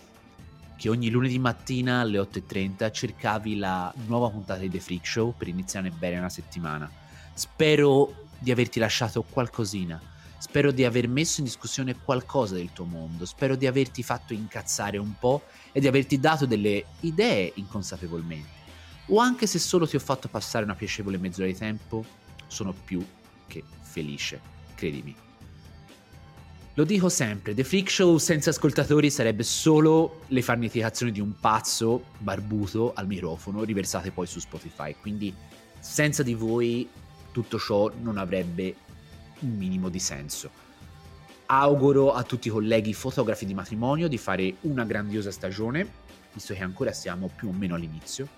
che 0.76 0.88
ogni 0.88 1.10
lunedì 1.10 1.38
mattina 1.38 2.00
alle 2.00 2.18
8.30 2.18 2.92
cercavi 2.92 3.56
la 3.56 3.92
nuova 4.06 4.30
puntata 4.30 4.60
di 4.60 4.70
The 4.70 4.80
Freak 4.80 5.06
Show 5.06 5.34
per 5.36 5.48
iniziare 5.48 5.90
bene 5.90 6.18
una 6.18 6.28
settimana. 6.28 6.90
Spero 7.34 8.26
di 8.38 8.50
averti 8.50 8.78
lasciato 8.78 9.22
qualcosina 9.22 10.00
Spero 10.38 10.70
di 10.70 10.84
aver 10.84 11.08
messo 11.08 11.40
in 11.40 11.46
discussione 11.46 11.96
qualcosa 11.96 12.54
del 12.54 12.72
tuo 12.72 12.84
mondo, 12.84 13.24
spero 13.24 13.56
di 13.56 13.66
averti 13.66 14.02
fatto 14.02 14.34
incazzare 14.34 14.98
un 14.98 15.14
po' 15.18 15.42
e 15.72 15.80
di 15.80 15.86
averti 15.86 16.20
dato 16.20 16.44
delle 16.44 16.84
idee 17.00 17.52
inconsapevolmente. 17.56 18.64
O 19.06 19.18
anche 19.18 19.46
se 19.46 19.58
solo 19.58 19.86
ti 19.88 19.96
ho 19.96 20.00
fatto 20.00 20.28
passare 20.28 20.64
una 20.64 20.74
piacevole 20.74 21.16
mezz'ora 21.16 21.46
di 21.46 21.56
tempo, 21.56 22.04
sono 22.46 22.72
più 22.72 23.04
che 23.46 23.64
felice, 23.80 24.40
credimi. 24.74 25.25
Lo 26.78 26.84
dico 26.84 27.08
sempre, 27.08 27.54
The 27.54 27.64
Freak 27.64 27.90
Show 27.90 28.18
senza 28.18 28.50
ascoltatori 28.50 29.08
sarebbe 29.08 29.44
solo 29.44 30.20
le 30.26 30.42
farneticazioni 30.42 31.10
di 31.10 31.20
un 31.20 31.32
pazzo 31.40 32.08
barbuto 32.18 32.92
al 32.94 33.06
microfono 33.06 33.64
riversate 33.64 34.10
poi 34.10 34.26
su 34.26 34.40
Spotify, 34.40 34.94
quindi 35.00 35.34
senza 35.78 36.22
di 36.22 36.34
voi 36.34 36.86
tutto 37.32 37.58
ciò 37.58 37.90
non 38.02 38.18
avrebbe 38.18 38.74
un 39.38 39.56
minimo 39.56 39.88
di 39.88 39.98
senso. 39.98 40.50
Auguro 41.46 42.12
a 42.12 42.22
tutti 42.24 42.48
i 42.48 42.50
colleghi 42.50 42.92
fotografi 42.92 43.46
di 43.46 43.54
matrimonio 43.54 44.06
di 44.06 44.18
fare 44.18 44.56
una 44.62 44.84
grandiosa 44.84 45.30
stagione, 45.30 45.90
visto 46.34 46.52
che 46.52 46.62
ancora 46.62 46.92
siamo 46.92 47.30
più 47.34 47.48
o 47.48 47.52
meno 47.52 47.76
all'inizio, 47.76 48.28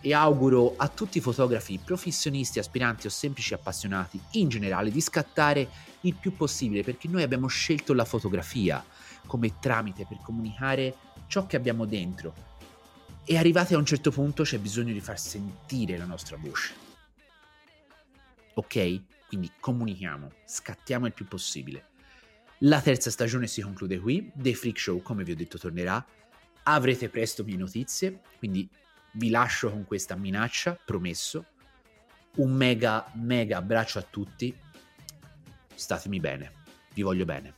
e 0.00 0.14
auguro 0.14 0.74
a 0.76 0.88
tutti 0.88 1.18
i 1.18 1.20
fotografi 1.20 1.78
professionisti, 1.82 2.58
aspiranti 2.58 3.06
o 3.06 3.10
semplici 3.10 3.54
appassionati 3.54 4.20
in 4.32 4.48
generale 4.48 4.90
di 4.90 5.00
scattare 5.00 5.68
il 6.02 6.14
più 6.14 6.34
possibile 6.34 6.82
perché 6.82 7.08
noi 7.08 7.22
abbiamo 7.22 7.46
scelto 7.46 7.94
la 7.94 8.04
fotografia 8.04 8.84
come 9.26 9.58
tramite 9.58 10.06
per 10.06 10.18
comunicare 10.22 10.94
ciò 11.26 11.46
che 11.46 11.56
abbiamo 11.56 11.84
dentro 11.84 12.56
e 13.24 13.36
arrivati 13.36 13.74
a 13.74 13.78
un 13.78 13.84
certo 13.84 14.10
punto 14.10 14.42
c'è 14.42 14.58
bisogno 14.58 14.94
di 14.94 15.00
far 15.00 15.20
sentire 15.20 15.98
la 15.98 16.06
nostra 16.06 16.38
voce. 16.38 16.72
Ok? 18.54 19.02
Quindi 19.26 19.52
comunichiamo, 19.60 20.30
scattiamo 20.46 21.04
il 21.04 21.12
più 21.12 21.26
possibile. 21.28 21.88
La 22.62 22.80
terza 22.80 23.10
stagione 23.10 23.46
si 23.46 23.60
conclude 23.60 24.00
qui, 24.00 24.32
The 24.34 24.54
Freak 24.54 24.78
Show, 24.78 25.02
come 25.02 25.24
vi 25.24 25.32
ho 25.32 25.36
detto, 25.36 25.58
tornerà. 25.58 26.02
Avrete 26.62 27.10
presto 27.10 27.44
mie 27.44 27.56
notizie, 27.56 28.20
quindi 28.38 28.66
vi 29.18 29.30
lascio 29.30 29.70
con 29.70 29.84
questa 29.84 30.14
minaccia, 30.14 30.78
promesso. 30.82 31.44
Un 32.36 32.52
mega, 32.52 33.10
mega 33.14 33.58
abbraccio 33.58 33.98
a 33.98 34.02
tutti. 34.02 34.56
Statemi 35.74 36.20
bene, 36.20 36.52
vi 36.94 37.02
voglio 37.02 37.24
bene. 37.24 37.57